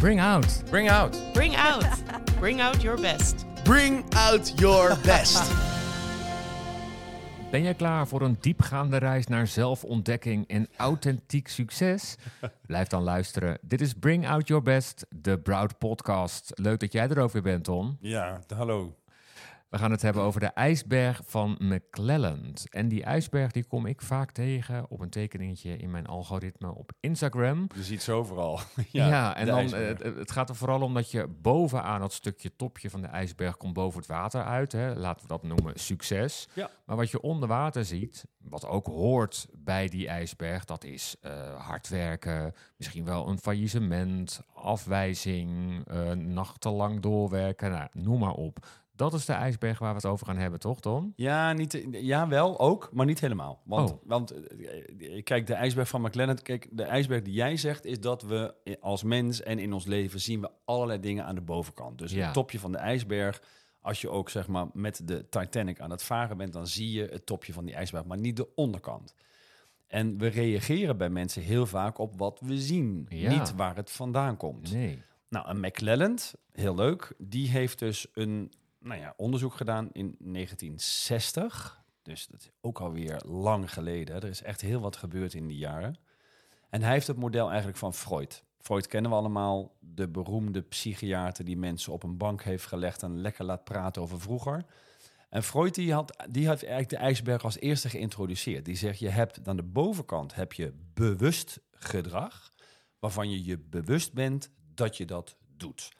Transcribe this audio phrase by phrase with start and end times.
[0.00, 0.62] Bring out.
[0.70, 1.16] Bring out.
[1.32, 1.84] Bring out.
[2.38, 3.44] Bring out your best.
[3.64, 5.52] Bring out your best.
[7.50, 12.16] Ben jij klaar voor een diepgaande reis naar zelfontdekking en authentiek succes?
[12.66, 13.58] Blijf dan luisteren.
[13.62, 16.52] Dit is Bring Out Your Best, de Broud Podcast.
[16.54, 17.96] Leuk dat jij er ook weer bent, Ton.
[18.00, 18.94] ja, hallo.
[19.68, 22.66] We gaan het hebben over de ijsberg van McClelland.
[22.70, 26.92] En die ijsberg die kom ik vaak tegen op een tekeningetje in mijn algoritme op
[27.00, 27.66] Instagram.
[27.74, 28.60] Je ziet ze overal.
[28.90, 32.56] Ja, en dan, eh, het, het gaat er vooral om dat je bovenaan dat stukje
[32.56, 34.72] topje van de ijsberg komt boven het water uit.
[34.72, 34.94] Hè.
[34.94, 36.48] Laten we dat noemen succes.
[36.52, 36.70] Ja.
[36.86, 41.66] Maar wat je onder water ziet, wat ook hoort bij die ijsberg, dat is eh,
[41.66, 48.66] hard werken, misschien wel een faillissement, afwijzing, eh, nachtenlang doorwerken, nou, noem maar op.
[48.96, 51.12] Dat is de ijsberg waar we het over gaan hebben, toch, Ton?
[51.16, 53.60] Ja, niet, ja, wel ook, maar niet helemaal.
[53.64, 53.98] Want, Oh.
[54.04, 58.22] want eh, kijk, de ijsberg van McLennan, kijk, de ijsberg die jij zegt, is dat
[58.22, 61.98] we als mens en in ons leven zien we allerlei dingen aan de bovenkant.
[61.98, 62.24] Dus Ja.
[62.24, 63.42] het topje van de ijsberg,
[63.80, 67.04] als je ook zeg maar met de Titanic aan het varen bent, dan zie je
[67.04, 69.14] het topje van die ijsberg, maar niet de onderkant.
[69.86, 73.30] En we reageren bij mensen heel vaak op wat we zien, Ja.
[73.38, 74.72] niet waar het vandaan komt.
[74.72, 75.02] Nee.
[75.28, 78.52] Nou, een McClelland, heel leuk, die heeft dus een
[78.86, 81.84] nou ja, onderzoek gedaan in 1960.
[82.02, 84.16] Dus dat is ook alweer lang geleden.
[84.16, 85.96] Er is echt heel wat gebeurd in die jaren.
[86.70, 88.44] En hij heeft het model eigenlijk van Freud.
[88.58, 93.20] Freud kennen we allemaal, de beroemde psychiater die mensen op een bank heeft gelegd en
[93.20, 94.64] lekker laat praten over vroeger.
[95.28, 98.64] En Freud die had, die had eigenlijk de ijsberg als eerste geïntroduceerd.
[98.64, 102.52] Die zegt, je hebt aan de bovenkant heb je bewust gedrag,
[102.98, 105.92] waarvan je je bewust bent dat je dat doet.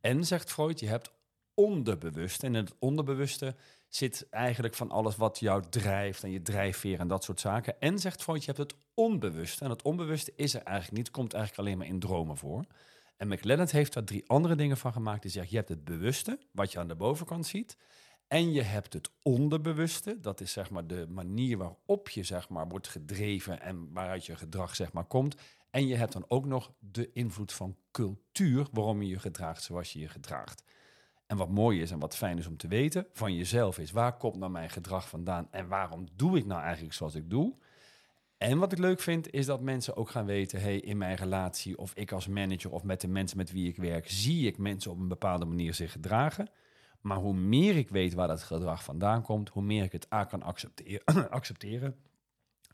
[0.00, 1.12] En, zegt Freud, je hebt
[1.54, 2.46] onderbewuste.
[2.46, 3.54] En in het onderbewuste
[3.88, 7.80] zit eigenlijk van alles wat jou drijft en je drijfveer en dat soort zaken.
[7.80, 9.64] En, zegt Freud, je hebt het onbewuste.
[9.64, 12.64] En het onbewuste is er eigenlijk niet, komt eigenlijk alleen maar in dromen voor.
[13.16, 15.22] En McLennan heeft daar drie andere dingen van gemaakt.
[15.22, 17.76] Die zegt, je hebt het bewuste, wat je aan de bovenkant ziet.
[18.28, 20.20] En je hebt het onderbewuste.
[20.20, 24.36] Dat is zeg maar de manier waarop je zeg maar wordt gedreven en waaruit je
[24.36, 25.36] gedrag zeg maar komt.
[25.70, 29.92] En je hebt dan ook nog de invloed van cultuur, waarom je je gedraagt zoals
[29.92, 30.62] je je gedraagt.
[31.26, 34.16] En wat mooi is en wat fijn is om te weten van jezelf is, waar
[34.16, 37.54] komt nou mijn gedrag vandaan en waarom doe ik nou eigenlijk zoals ik doe?
[38.38, 41.78] En wat ik leuk vind, is dat mensen ook gaan weten, hey, in mijn relatie
[41.78, 44.90] of ik als manager of met de mensen met wie ik werk, zie ik mensen
[44.90, 46.48] op een bepaalde manier zich gedragen.
[47.00, 50.24] Maar hoe meer ik weet waar dat gedrag vandaan komt, hoe meer ik het A
[50.24, 50.42] kan
[51.30, 51.96] accepteren,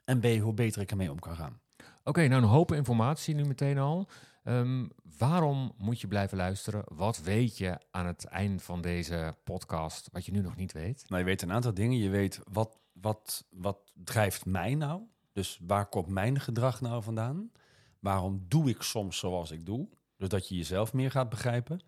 [0.05, 1.61] en B, hoe beter ik ermee om kan gaan.
[2.05, 4.09] Oké, nou een hoop informatie nu meteen al.
[4.43, 4.87] Ehm,
[5.19, 6.84] waarom moet je blijven luisteren?
[6.87, 11.05] Wat weet je aan het eind van deze podcast wat je nu nog niet weet?
[11.09, 11.99] Nou, je weet een aantal dingen.
[11.99, 15.03] Je weet wat, wat, wat drijft mij nou?
[15.33, 17.50] Dus waar komt mijn gedrag nou vandaan?
[17.99, 19.89] Waarom doe ik soms zoals ik doe?
[20.17, 21.81] Dus dat je jezelf meer gaat begrijpen.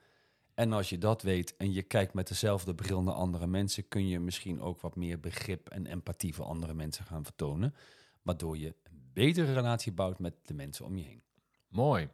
[0.54, 4.08] En als je dat weet en je kijkt met dezelfde bril naar andere mensen, kun
[4.08, 7.74] je misschien ook wat meer begrip en empathie voor andere mensen gaan vertonen.
[8.22, 11.22] Waardoor je een betere relatie bouwt met de mensen om je heen.
[11.68, 12.08] Mooi.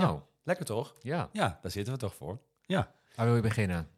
[0.00, 0.94] Nou, Lekker toch?
[1.00, 1.28] ja.
[1.32, 2.38] Ja, daar zitten we toch voor.
[2.66, 2.94] Ja.
[3.14, 3.88] Waar wil je beginnen?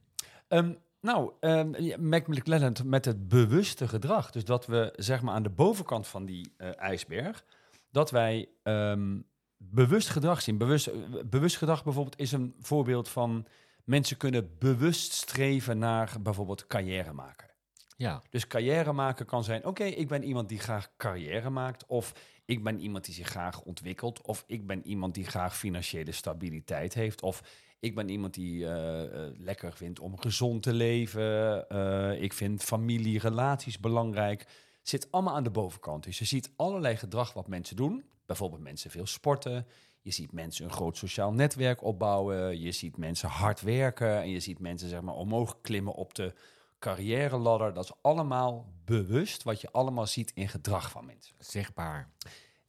[0.49, 1.75] Ehm, nou, um,
[2.09, 4.31] Mac McLennan met het bewuste gedrag.
[4.31, 7.45] Dus dat we zeg maar aan de bovenkant van die eh, ijsberg,
[7.91, 9.21] dat wij ehm,
[9.57, 10.59] bewust gedrag zien.
[10.59, 13.47] Bewust, eh, bewust gedrag bijvoorbeeld is een voorbeeld van
[13.85, 17.49] mensen kunnen bewust streven naar bijvoorbeeld carrière maken.
[17.97, 21.87] Ja, Dus carrière maken kan zijn, oké, ik ben iemand die graag carrière maakt.
[21.87, 22.13] Of
[22.47, 24.23] ik ben iemand die zich graag ontwikkelt.
[24.23, 27.23] Of ik ben iemand die graag financiële stabiliteit heeft.
[27.23, 27.43] Of
[27.81, 31.69] ik ben iemand die eh, eh, lekker vindt om gezond te leven.
[31.69, 34.47] Eh, ik vind familie, relaties belangrijk.
[34.83, 36.05] Zit allemaal aan de bovenkant.
[36.05, 38.05] Dus je ziet allerlei gedrag wat mensen doen.
[38.27, 39.67] Bijvoorbeeld mensen veel sporten.
[40.01, 42.61] Je ziet mensen een groot sociaal netwerk opbouwen.
[42.61, 44.21] Je ziet mensen hard werken.
[44.21, 46.35] En je ziet mensen zeg maar omhoog klimmen op de
[46.79, 47.75] carrière ladder.
[47.75, 51.37] Dat is allemaal bewust wat je allemaal ziet in gedrag van mensen.
[51.39, 52.11] zichtbaar.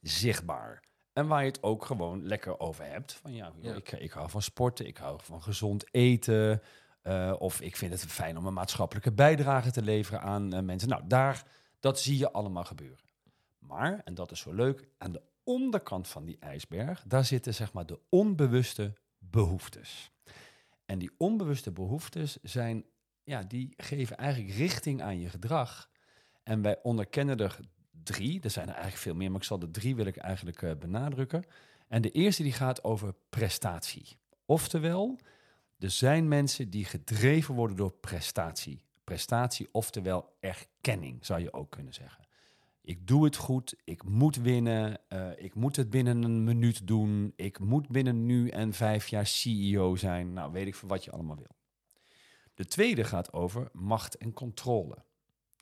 [0.01, 0.83] Zichtbaar.
[1.13, 3.13] En waar je het ook gewoon lekker over hebt.
[3.13, 3.73] Van ja, Ja.
[3.75, 6.61] Ik, ik hou van sporten, ik hou van gezond eten.
[7.01, 10.89] eh, of ik vind het fijn om een maatschappelijke bijdrage te leveren aan eh, mensen.
[10.89, 11.43] Nou, daar,
[11.79, 13.05] dat zie je allemaal gebeuren.
[13.59, 17.73] Maar, en dat is zo leuk, aan de onderkant van die ijsberg, daar zitten zeg
[17.73, 20.11] maar de onbewuste behoeftes.
[20.85, 22.85] En die onbewuste behoeftes zijn,
[23.27, 25.89] ja, die geven eigenlijk richting aan je gedrag.
[26.43, 27.59] En wij onderkennen er
[28.03, 28.41] drie.
[28.41, 30.75] Er zijn er eigenlijk veel meer, maar ik zal de drie wil ik eigenlijk eh,
[30.75, 31.43] benadrukken.
[31.87, 34.17] En de eerste die gaat over prestatie.
[34.45, 35.19] Oftewel,
[35.79, 38.83] er zijn mensen die gedreven worden door prestatie.
[39.03, 42.25] Prestatie, oftewel erkenning, zou je ook kunnen zeggen.
[42.81, 47.33] Ik doe het goed, ik moet winnen, eh, ik moet het binnen een minuut doen,
[47.35, 50.33] ik moet binnen nu en vijf jaar CEO zijn.
[50.33, 51.56] Nou, weet ik veel wat je allemaal wil.
[52.57, 54.97] De tweede gaat over macht en controle.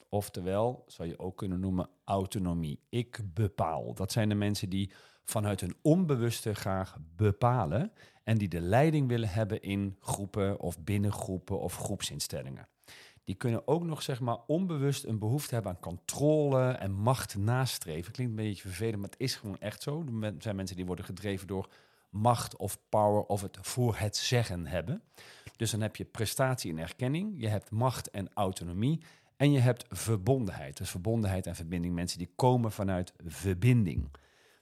[0.09, 2.79] Oftewel, zou je ook kunnen noemen, autonomie.
[2.89, 3.93] Ik bepaal.
[3.93, 4.91] Dat zijn de mensen die
[5.23, 7.91] vanuit hun onbewuste graag bepalen
[8.23, 12.67] en die de leiding willen hebben in groepen of binnengroepen of groepsinstellingen.
[13.23, 18.11] Die kunnen ook nog zeg maar onbewust een behoefte hebben aan controle en macht nastreven.
[18.11, 20.05] Klinkt een beetje vervelend, maar het is gewoon echt zo.
[20.21, 21.69] Er zijn mensen die worden gedreven door
[22.15, 25.03] macht of power of het voor het zeggen hebben.
[25.55, 29.01] Dus dan heb je prestatie en erkenning, je hebt macht en autonomie
[29.37, 30.77] en je hebt verbondenheid.
[30.77, 31.93] Dus verbondenheid en verbinding.
[31.93, 34.11] Mensen die komen vanuit verbinding.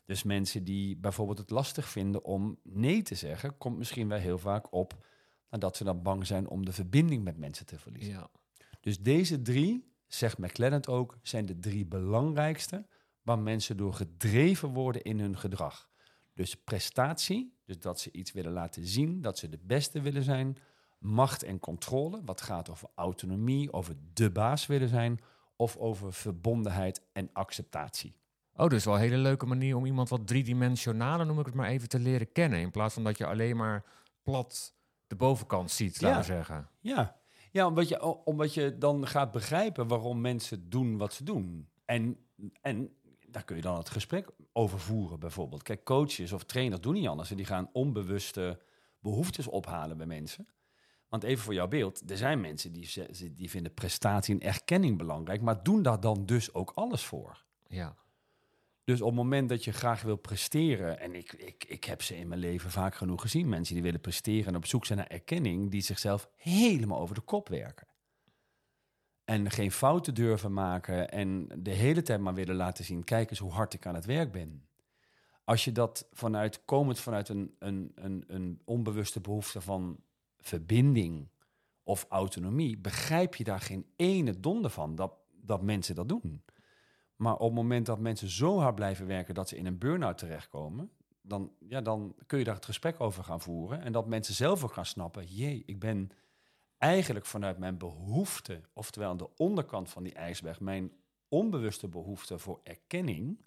[0.05, 4.38] Dus mensen die bijvoorbeeld het lastig vinden om nee te zeggen, komt misschien wel heel
[4.38, 5.05] vaak op
[5.50, 8.13] nadat ze dan bang zijn om de verbinding met mensen te verliezen.
[8.13, 8.29] Ja.
[8.79, 12.85] Dus deze drie, zegt McLaren ook, zijn de drie belangrijkste
[13.21, 15.91] waar mensen door gedreven worden in hun gedrag.
[16.33, 20.57] Dus prestatie, dus dat ze iets willen laten zien, dat ze de beste willen zijn.
[21.00, 25.19] Macht en controle, wat gaat over autonomie, over de baas willen zijn.
[25.56, 28.15] Of over verbondenheid en acceptatie.
[28.56, 31.69] Oh, dus wel een hele leuke manier om iemand wat driedimensionaler, noem ik het maar
[31.69, 32.59] even, te leren kennen.
[32.59, 33.86] In plaats van dat je alleen maar
[34.24, 34.74] plat
[35.07, 36.69] de bovenkant ziet, laten we zeggen.
[36.79, 37.15] Ja,
[37.51, 41.69] ja omdat, je, omdat je dan gaat begrijpen waarom mensen doen wat ze doen.
[41.86, 42.18] En,
[42.62, 42.95] en
[43.33, 45.63] daar kun je dan het gesprek over voeren, bijvoorbeeld.
[45.63, 47.31] Kijk, coaches of trainers doen niet anders.
[47.31, 48.59] En die gaan onbewuste
[49.00, 50.47] behoeftes ophalen bij mensen.
[51.09, 52.89] Want even voor jouw beeld, er zijn mensen die,
[53.31, 57.44] die vinden prestatie en erkenning belangrijk, maar doen daar dan dus ook alles voor.
[57.68, 57.95] Ja.
[58.83, 62.18] Dus op het moment dat je graag wil presteren, en ik, ik, ik heb ze
[62.18, 65.07] in mijn leven vaak genoeg gezien, mensen die willen presteren en op zoek zijn naar
[65.07, 67.88] erkenning, die zichzelf helemaal over de kop werken.
[69.25, 73.40] En geen fouten durven maken en de hele tijd maar willen laten zien, kijk eens
[73.40, 74.68] hoe hard ik aan het werk ben.
[75.44, 80.00] Als je dat vanuit, komend vanuit een, een, een, een onbewuste behoefte van
[80.40, 81.28] verbinding
[81.84, 86.44] of autonomie, begrijp je daar geen ene donder van dat, dat mensen dat doen.
[87.16, 90.18] Maar op het moment dat mensen zo hard blijven werken dat ze in een burn-out
[90.18, 90.92] terechtkomen,
[91.22, 93.81] dan, ja, dan kun je daar het gesprek over gaan voeren.
[93.81, 96.12] En dat mensen zelf ook gaan snappen, jee, ik ben
[96.83, 100.91] eigenlijk vanuit mijn behoefte, oftewel aan de onderkant van die ijsberg, mijn
[101.27, 103.45] onbewuste behoefte voor erkenning,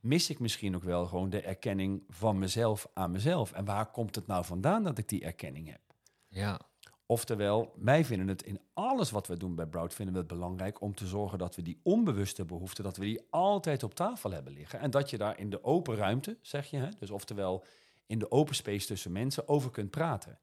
[0.00, 3.52] mis ik misschien ook wel gewoon de erkenning van mezelf aan mezelf.
[3.52, 5.80] En waar komt het nou vandaan dat ik die erkenning heb?
[6.28, 6.60] Ja.
[7.06, 10.80] Oftewel, wij vinden het in alles wat we doen bij Broad vinden we het belangrijk
[10.80, 14.52] om te zorgen dat we die onbewuste behoeften, dat we die altijd op tafel hebben
[14.52, 14.80] liggen.
[14.80, 17.64] En dat je daar in de open ruimte, zeg je, hè, dus oftewel
[18.06, 20.38] in de open space tussen mensen over kunt praten.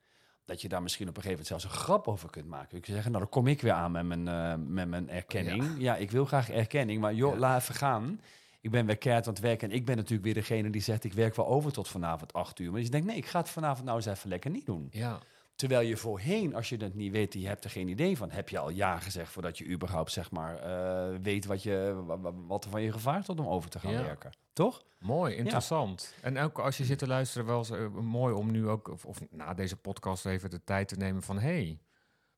[0.45, 2.77] Dat je daar misschien op een gegeven moment zelfs een grap over kunt maken.
[2.77, 5.75] Ik zeggen, nou dan kom ik weer aan met mijn, uh, met mijn erkenning.
[5.77, 5.95] Ja.
[5.95, 8.21] ik wil graag erkenning, maar joh, laat even gaan.
[8.61, 11.03] Ik ben weer keihard aan het werken en ik ben natuurlijk weer degene die zegt,
[11.03, 12.71] ik werk wel over tot vanavond acht uur.
[12.71, 14.87] Maar je denkt, nee, ik ga het vanavond nou eens even lekker niet doen.
[14.91, 15.19] Ja.
[15.55, 18.49] Terwijl je voorheen, als je het niet weet, je hebt er geen idee van, heb
[18.49, 22.03] je al ja gezegd voordat je überhaupt zeg maar uh, weet wat, je,
[22.47, 24.31] wat er van je gevaar tot om over te gaan werken.
[24.53, 24.83] Toch?
[24.99, 26.13] Mooi, interessant.
[26.21, 29.05] En ook als je zit te luisteren, wel eens, uh, mooi om nu ook, of,
[29.05, 31.79] of, na deze podcast even de tijd te nemen van, hey,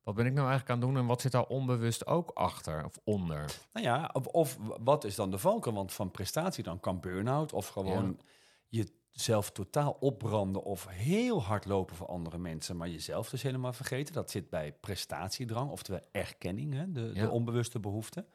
[0.03, 2.85] wat ben ik nou eigenlijk aan het doen en wat zit daar onbewust ook achter
[2.85, 3.59] of onder?
[3.73, 5.73] Nou ja, of, of wat is dan de valken?
[5.73, 8.25] Want van prestatie dan kan burn-out of gewoon ja.
[8.67, 13.73] je zelf totaal opbranden of heel hard lopen voor andere mensen, maar jezelf dus helemaal
[13.73, 14.13] vergeten.
[14.13, 17.21] Dat zit bij prestatiedrang, oftewel erkenning, hè, de, Ja.
[17.21, 18.25] de onbewuste behoefte.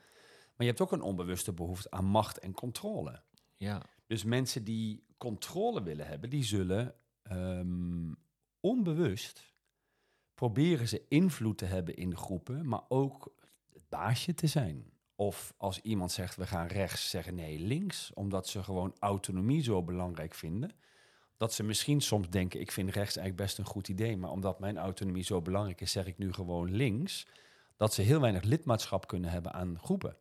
[0.57, 3.23] Maar je hebt ook een onbewuste behoefte aan macht en controle.
[3.57, 8.13] Ja, Dus mensen die controle willen hebben, die zullen ehm,
[8.61, 9.55] onbewust
[10.35, 13.35] proberen ze invloed te hebben in groepen, maar ook
[13.73, 14.91] het baasje te zijn.
[15.21, 19.83] Of als iemand zegt we gaan rechts, zeggen nee links, omdat ze gewoon autonomie zo
[19.83, 20.71] belangrijk vinden.
[21.37, 24.59] Dat ze misschien soms denken, ik vind rechts eigenlijk best een goed idee, maar omdat
[24.59, 27.27] mijn autonomie zo belangrijk is, zeg ik nu gewoon links.
[27.77, 30.17] Dat ze heel weinig lidmaatschap kunnen hebben aan groepen.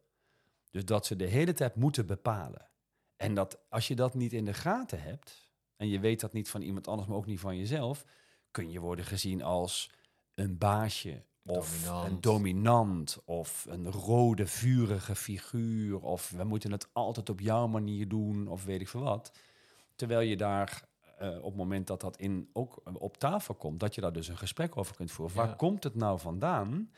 [0.71, 2.69] Dus dat ze de hele tijd moeten bepalen.
[3.15, 6.49] En dat als je dat niet in de gaten hebt, en je weet dat niet
[6.49, 8.05] van iemand anders, maar ook niet van jezelf,
[8.51, 9.91] kun je worden gezien als
[10.33, 11.23] een baasje.
[11.47, 12.09] Of Dominant.
[12.09, 18.07] een dominant, of een rode, vurige figuur, of we moeten het altijd op jouw manier
[18.07, 19.31] doen, of weet ik veel wat.
[19.95, 20.87] Terwijl je daar
[21.17, 24.27] eh, op het moment dat dat in, ook op tafel komt, dat je daar dus
[24.27, 25.35] een gesprek over kunt voeren.
[25.35, 25.45] Ja.
[25.45, 26.91] Waar komt het nou vandaan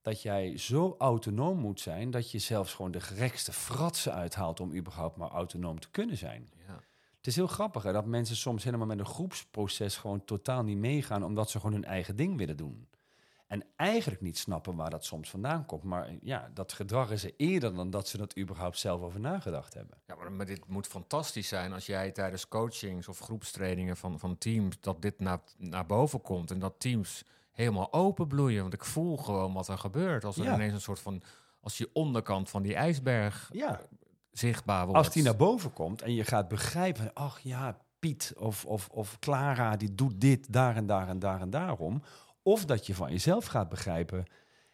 [0.00, 4.74] dat jij zo autonoom moet zijn dat je zelfs gewoon de gerekste fratsen uithaalt om
[4.74, 6.50] überhaupt maar autonoom te kunnen zijn?
[6.66, 6.80] ja.
[7.16, 10.76] Het is heel grappig hè, dat mensen soms helemaal met een groepsproces gewoon totaal niet
[10.76, 12.88] meegaan, omdat ze gewoon hun eigen ding willen doen.
[13.52, 15.82] En eigenlijk niet snappen waar dat soms vandaan komt.
[15.82, 19.74] Maar ja, dat gedrag is er eerder dan dat ze dat überhaupt zelf over nagedacht
[19.74, 19.96] hebben.
[20.06, 24.38] Ja, maar, maar dit moet fantastisch zijn als jij tijdens coachings of groepstrainingen van, van
[24.38, 28.60] teams dat dit naar, naar boven komt en dat teams helemaal openbloeien.
[28.60, 30.54] Want ik voel gewoon wat er gebeurt als er Ja.
[30.54, 31.22] ineens een soort van
[31.60, 33.80] als je onderkant van die ijsberg Ja,
[34.30, 34.98] zichtbaar wordt.
[34.98, 39.18] als die naar boven komt en je gaat begrijpen, ach ja, Piet of, of, of
[39.18, 42.02] Clara, die doet dit daar en daar en daar en daarom.
[42.42, 44.18] Of dat je van jezelf gaat begrijpen,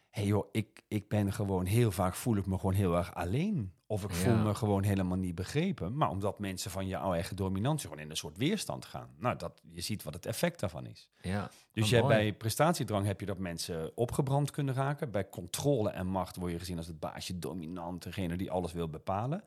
[0.09, 3.15] hé hey joh, ik, ik ben gewoon heel vaak voel ik me gewoon heel erg
[3.15, 3.73] alleen.
[3.85, 5.97] Of ik voel me gewoon helemaal niet begrepen.
[5.97, 9.09] Maar omdat mensen van jouw eigen dominantie gewoon in een soort weerstand gaan.
[9.17, 11.09] Nou, dat, je ziet wat het effect daarvan is.
[11.21, 12.13] Ja, Dus jij, mooi.
[12.13, 15.11] bij prestatiedrang heb je dat mensen opgebrand kunnen raken.
[15.11, 18.89] Bij controle en macht word je gezien als het baasje, dominant, degene die alles wil
[18.89, 19.41] bepalen.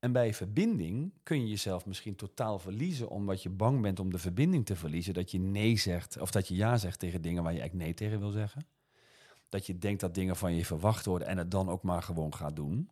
[0.00, 4.18] En bij verbinding kun je jezelf misschien totaal verliezen omdat je bang bent om de
[4.18, 5.14] verbinding te verliezen.
[5.14, 7.96] Dat je nee zegt of dat je ja zegt tegen dingen waar je eigenlijk nee
[7.98, 8.66] tegen wil zeggen.
[9.48, 12.34] Dat je denkt dat dingen van je verwacht worden en het dan ook maar gewoon
[12.34, 12.90] gaat doen.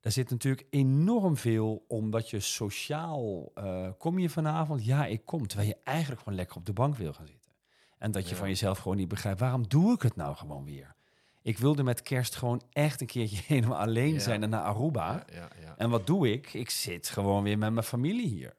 [0.00, 4.84] Daar zit natuurlijk enorm veel omdat je sociaal eh, kom je vanavond.
[4.84, 5.46] Ja, ik kom.
[5.46, 7.52] Terwijl je eigenlijk gewoon lekker op de bank wil gaan zitten.
[7.98, 8.36] En dat je Ja.
[8.36, 9.40] van jezelf gewoon niet begrijpt.
[9.40, 10.94] Waarom doe ik het nou gewoon weer?
[11.42, 14.20] Ik wilde met kerst gewoon echt een keertje helemaal alleen Ja.
[14.20, 15.24] zijn en naar Aruba.
[15.32, 15.74] ja, ja.
[15.76, 16.54] En wat doe ik?
[16.54, 18.56] Ik zit gewoon weer met mijn familie hier.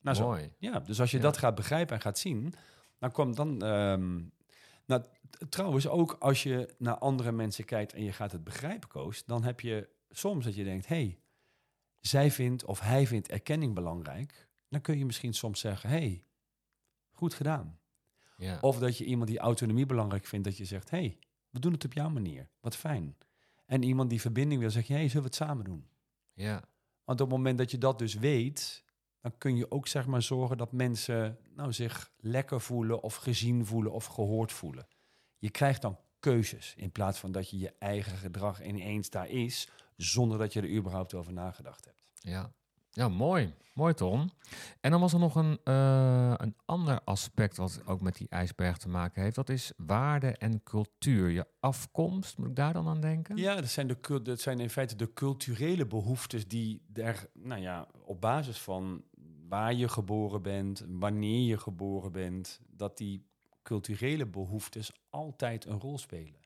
[0.00, 0.26] Nou, zo.
[0.26, 0.52] Mooi.
[0.58, 2.54] Ja, dus als je dat gaat begrijpen en gaat zien,
[2.98, 3.62] dan komt dan.
[3.62, 4.20] ehm,
[4.86, 5.02] nou,
[5.48, 9.44] trouwens, ook als je naar andere mensen kijkt en je gaat het begrijpen, Koos, dan
[9.44, 11.18] heb je soms dat je denkt: hé, hey,
[12.00, 14.48] zij vindt of hij vindt erkenning belangrijk.
[14.68, 16.24] Dan kun je misschien soms zeggen: hé, hey,
[17.10, 17.78] goed gedaan.
[18.36, 18.58] Ja.
[18.60, 21.18] Of dat je iemand die autonomie belangrijk vindt, dat je zegt: hé, hey,
[21.50, 22.48] we doen het op jouw manier.
[22.60, 23.16] Wat fijn.
[23.66, 25.88] En iemand die verbinding wil, zeg je: hé, hey, zullen we het samen doen?
[26.34, 26.68] ja.
[27.04, 28.84] Want op het moment dat je dat dus weet,
[29.20, 33.66] dan kun je ook zeg maar zorgen dat mensen nou, zich lekker voelen of gezien
[33.66, 34.86] voelen of gehoord voelen.
[35.38, 39.68] Je krijgt dan keuzes in plaats van dat je je eigen gedrag ineens daar is,
[39.96, 41.98] zonder dat je er überhaupt over nagedacht hebt.
[42.14, 42.52] Ja.
[42.90, 43.54] Ja, mooi.
[43.72, 44.30] Mooi, Ton.
[44.80, 48.78] En dan was er nog een, eh, een ander aspect wat ook met die ijsberg
[48.78, 49.34] te maken heeft.
[49.34, 51.28] Dat is waarde en cultuur.
[51.28, 53.36] Je afkomst, moet ik daar dan aan denken?
[53.36, 57.86] Ja, dat zijn, de, dat zijn in feite de culturele behoeftes die er, nou ja,
[58.04, 59.04] op basis van
[59.48, 63.26] waar je geboren bent, wanneer je geboren bent, dat die
[63.62, 66.40] culturele behoeftes altijd een rol spelen.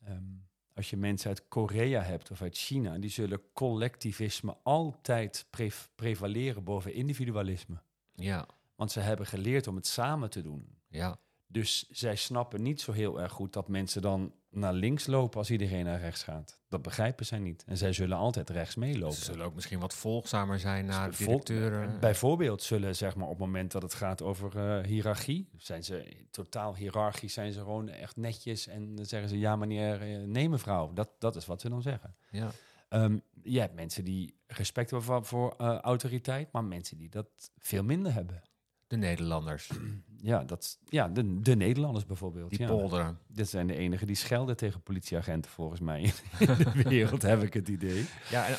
[0.00, 0.36] Ehm,
[0.74, 6.64] als je mensen uit Korea hebt of uit China, die zullen collectivisme altijd pre- prevaleren
[6.64, 7.82] boven individualisme.
[8.14, 10.78] Ja, Want ze hebben geleerd om het samen te doen.
[10.88, 15.38] ja, Dus zij snappen niet zo heel erg goed dat mensen dan naar links lopen
[15.38, 16.58] als iedereen naar rechts gaat.
[16.68, 17.64] Dat begrijpen zij niet.
[17.66, 19.16] En zij zullen altijd rechts meelopen.
[19.16, 22.00] Ze zullen ook misschien wat volgzamer zijn naar Vol- directeuren.
[22.00, 26.16] Bijvoorbeeld zullen zeg maar op het moment dat het gaat over eh, hiërarchie, zijn ze
[26.30, 30.48] totaal hiërarchisch, zijn ze gewoon echt netjes en dan zeggen ze ja meneer, eh, nee
[30.48, 30.92] mevrouw.
[30.92, 32.14] Dat, dat is wat ze dan zeggen.
[32.30, 32.50] Ja,
[32.88, 37.26] Ehm, je hebt mensen die respect hebben voor, voor eh, autoriteit, maar mensen die dat
[37.58, 38.42] veel minder hebben.
[38.86, 39.70] De Nederlanders,
[40.24, 42.50] Ja, dat, ja de, de Nederlanders bijvoorbeeld.
[42.50, 42.66] die ja.
[42.66, 43.18] polderen.
[43.26, 46.00] Dit zijn de enigen die schelden tegen politieagenten volgens mij
[46.38, 48.04] in de wereld, heb ik het idee.
[48.30, 48.56] Ja, en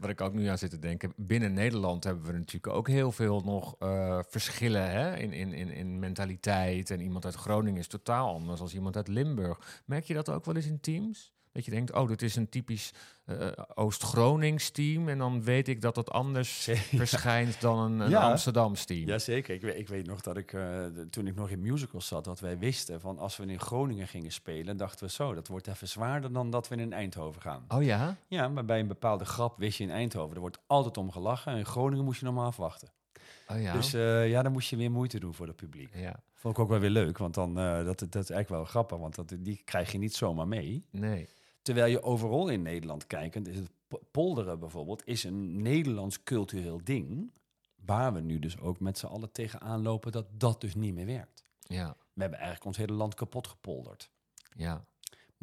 [0.00, 3.12] wat ik ook nu aan zit te denken, binnen Nederland hebben we natuurlijk ook heel
[3.12, 5.16] veel nog eh, verschillen hè?
[5.16, 6.90] In, in, in, in mentaliteit.
[6.90, 9.82] En iemand uit Groningen is totaal anders dan iemand uit Limburg.
[9.86, 11.32] Merk je dat ook wel eens in teams?
[11.52, 12.92] Dat je denkt, oh, dit is een typisch
[13.24, 15.08] eh, Oost-Gronings team.
[15.08, 16.68] En dan weet ik dat het anders
[17.02, 18.30] verschijnt dan een, een Ja.
[18.30, 19.06] Amsterdams team.
[19.06, 22.24] Jazeker, ik, weet- ik weet nog dat ik, eh, toen ik nog in musicals zat,
[22.24, 25.66] dat wij wisten van als we in Groningen gingen spelen, dachten we zo, dat wordt
[25.66, 27.64] even zwaarder dan dat we in Eindhoven gaan.
[27.68, 28.16] Oh ja?
[28.28, 31.52] Ja, maar bij een bepaalde grap wist je in Eindhoven, er wordt altijd om gelachen
[31.52, 32.88] en in Groningen moest je nog maar afwachten.
[33.48, 33.72] Oh ja?
[33.72, 35.90] Dus eh, ja, dan moest je weer moeite doen voor het publiek.
[35.94, 38.64] ja, Vond ik ook wel weer leuk, want dan, eh, dat, dat is eigenlijk wel
[38.64, 40.84] grappig, want dat, die krijg je niet zomaar mee.
[40.90, 41.28] nee.
[41.62, 46.80] Terwijl je overal in Nederland kijkend, is het po- polderen bijvoorbeeld, is een Nederlands cultureel
[46.84, 47.32] ding.
[47.84, 51.06] Waar we nu dus ook met z'n allen tegenaan lopen dat dat dus niet meer
[51.06, 51.44] werkt.
[51.60, 54.10] Ja, We hebben eigenlijk ons hele land kapot gepolderd.
[54.56, 54.84] ja.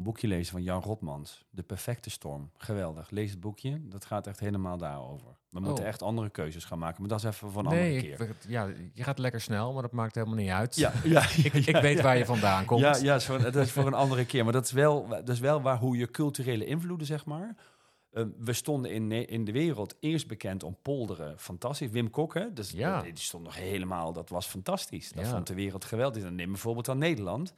[0.02, 2.50] Boekje lezen van Jan Rotmans, De Perfecte Storm.
[2.56, 3.10] Geweldig.
[3.10, 5.26] Lees het boekje, dat gaat echt helemaal daarover.
[5.48, 5.88] We moeten Oh.
[5.88, 8.28] echt andere keuzes gaan maken, maar dat is even voor een Nee, andere keer.
[8.28, 10.76] ik, ja, je gaat lekker snel, maar dat maakt helemaal niet uit.
[10.76, 12.80] Ja, ja, ik, ik weet waar je vandaan komt.
[12.80, 14.44] Ja, ja zo, dat is voor een andere keer.
[14.44, 17.56] Maar dat is wel, dat is wel waar hoe je culturele invloeden, zeg maar.
[18.10, 21.38] Eh, we stonden in, in de wereld eerst bekend om polderen.
[21.38, 21.90] Fantastisch.
[21.90, 22.52] Wim Kok, hè?
[22.52, 23.02] Dus, Ja.
[23.02, 25.12] die stond nog helemaal, dat was fantastisch.
[25.12, 26.22] Dat vond de wereld geweldig.
[26.22, 27.52] Dan neem bijvoorbeeld aan Nederland.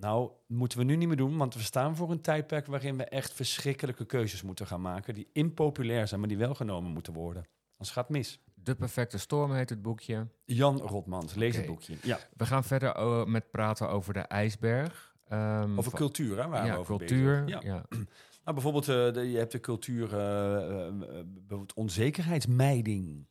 [0.00, 3.04] Nou, moeten we nu niet meer doen, want we staan voor een tijdperk waarin we
[3.04, 5.14] echt verschrikkelijke keuzes moeten gaan maken.
[5.14, 7.44] Die impopulair zijn, maar die wel genomen moeten worden.
[7.72, 8.40] Anders gaat het mis.
[8.54, 10.26] De Perfecte Storm heet het boekje.
[10.44, 11.96] Jan Rotmans, lees het boekje.
[12.02, 12.18] Ja.
[12.36, 15.14] We gaan verder met praten over de ijsberg.
[15.28, 16.48] Ehm, Over cultuur, hè?
[16.48, 17.44] Waar we ja, over cultuur.
[17.44, 17.62] bezig.
[17.62, 17.84] Ja.
[18.44, 23.26] Nou, bijvoorbeeld, de- je hebt de cultuur, bijvoorbeeld onzekerheidsmijding.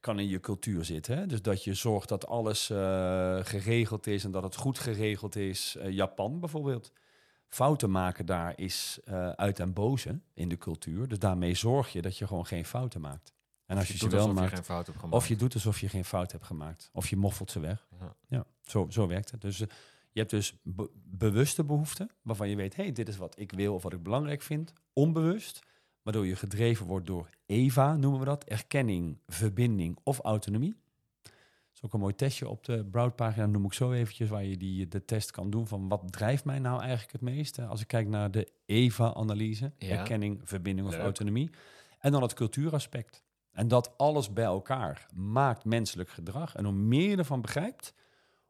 [0.00, 1.18] Kan in je cultuur zitten.
[1.18, 1.26] Hè?
[1.26, 5.76] Dus dat je zorgt dat alles eh, geregeld is en dat het goed geregeld is.
[5.76, 6.92] Eh, Japan bijvoorbeeld.
[7.48, 11.08] Fouten maken daar is eh, uit en boze in de cultuur.
[11.08, 13.32] Dus daarmee zorg je dat je gewoon geen fouten maakt.
[13.66, 15.16] En als je, doet ze wel je maakt, geen fout hebt gemaakt.
[15.16, 16.90] of je doet alsof je geen fout hebt gemaakt.
[16.92, 17.86] Of je moffelt ze weg.
[18.00, 18.14] Ja.
[18.28, 19.40] Ja, zo, zo werkt het.
[19.40, 19.68] Dus je
[20.12, 23.82] hebt dus be- bewuste behoeften, waarvan je weet, hey, dit is wat ik wil of
[23.82, 24.72] wat ik belangrijk vind.
[24.92, 25.62] Onbewust,
[26.08, 28.44] waardoor je gedreven wordt door EVA, noemen we dat.
[28.44, 30.76] Erkenning, verbinding of autonomie.
[31.22, 31.32] Dat
[31.74, 34.88] is ook een mooi testje op de Broad-pagina, noem ik zo eventjes, waar je die,
[34.88, 37.64] de test kan doen van wat drijft mij nou eigenlijk het meeste.
[37.64, 39.88] Als ik kijk naar de EVA-analyse, Ja.
[39.98, 41.02] erkenning, verbinding of Leuk.
[41.02, 41.50] autonomie.
[41.98, 43.22] En dan het cultuuraspect.
[43.52, 46.54] En dat alles bij elkaar maakt menselijk gedrag.
[46.54, 47.94] En hoe meer je ervan begrijpt,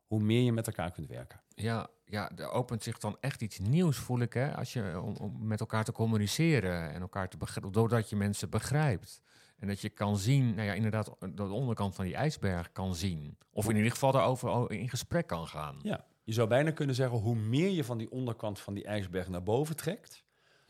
[0.09, 1.41] hoe meer je met elkaar kunt werken.
[1.55, 4.57] Ja, ja, er opent zich dan echt iets nieuws, voel ik, hè?
[4.57, 8.51] Als je, om, om met elkaar te communiceren en elkaar te begrijpen, doordat je mensen
[8.51, 9.21] begrijpt.
[9.59, 13.37] En dat je kan zien, nou ja, inderdaad, de onderkant van die ijsberg kan zien.
[13.53, 15.79] Of in ieder geval daarover o- in gesprek kan gaan.
[15.83, 19.29] Ja, je zou bijna kunnen zeggen, hoe meer je van die onderkant van die ijsberg
[19.29, 20.25] naar boven trekt,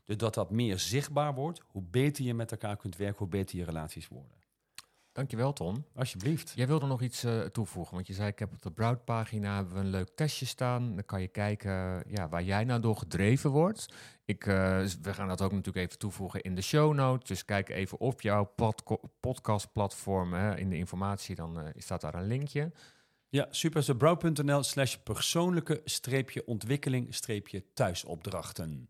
[0.05, 3.59] dus dat dat meer zichtbaar wordt, hoe beter je met elkaar kunt werken, hoe beter
[3.59, 4.37] je relaties worden.
[5.19, 5.85] Dankjewel, Ton.
[5.95, 6.53] Alsjeblieft.
[6.55, 9.75] Jij wilde nog iets eh, toevoegen, want je zei, ik heb op de Broud-pagina hebben
[9.75, 10.95] we een leuk testje staan.
[10.95, 13.87] Dan kan je kijken ja, waar jij nou door gedreven wordt.
[14.25, 14.55] Ik, eh,
[15.03, 17.29] we gaan dat ook natuurlijk even toevoegen in de show notes.
[17.29, 18.55] Dus kijk even op jouw
[19.21, 22.73] podcastplatform, hè, in de informatie, dan eh, staat daar een linkje.
[23.29, 28.89] Ja, supersebrouw.nl slash persoonlijke streepje ontwikkeling streepje thuisopdrachten.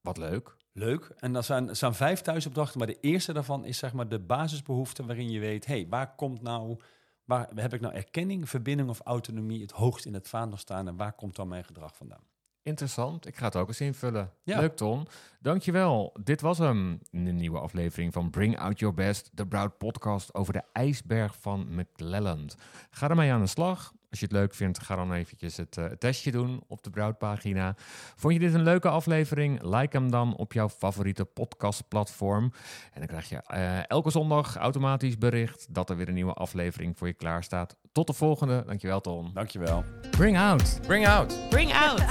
[0.00, 0.55] Wat leuk.
[0.78, 1.10] Leuk.
[1.16, 4.20] En dat zijn, dat zijn vijf thuisopdrachten, maar de eerste daarvan is zeg maar de
[4.20, 6.80] basisbehoefte waarin je weet, hey, waar komt nou,
[7.24, 10.96] waar heb ik nou erkenning, verbinding of autonomie het hoogst in het vaandel staan en
[10.96, 12.24] waar komt dan mijn gedrag vandaan?
[12.62, 13.26] Interessant.
[13.26, 14.32] Ik ga het ook eens invullen.
[14.42, 14.60] Ja.
[14.60, 15.06] Leuk, Ton.
[15.40, 16.14] Dankjewel.
[16.22, 17.00] Dit was hem.
[17.10, 21.66] Een nieuwe aflevering van Bring Out Your Best, de Broud podcast over de ijsberg van
[21.70, 22.56] McClelland.
[22.90, 23.92] Ga ermee aan de slag.
[24.10, 27.18] Als je het leuk vindt, ga dan eventjes het eh, testje doen op de Broud
[27.18, 27.74] pagina.
[28.16, 29.62] Vond je dit een leuke aflevering?
[29.62, 32.52] Like hem dan op jouw favoriete podcastplatform.
[32.92, 36.98] En dan krijg je eh, elke zondag automatisch bericht dat er weer een nieuwe aflevering
[36.98, 37.76] voor je klaar staat.
[37.92, 38.62] Tot de volgende.
[38.66, 39.30] Dankjewel, Ton.
[39.34, 39.84] Dankjewel.
[40.10, 40.80] Bring out.
[40.86, 41.48] Bring out.
[41.50, 42.02] Bring out.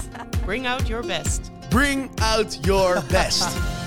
[0.45, 1.51] Bring out your best.
[1.69, 3.57] Bring out your best.